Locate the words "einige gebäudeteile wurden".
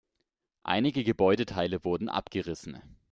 0.63-2.09